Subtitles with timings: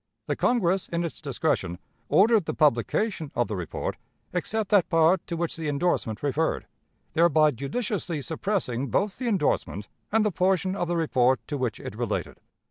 [0.25, 1.77] The Congress, in its discretion,
[2.09, 3.97] ordered the publication of the report,
[4.33, 6.65] except that part to which the endorsement referred,
[7.13, 11.95] thereby judiciously suppressing both the endorsement and the portion of the report to which it
[11.95, 12.39] related.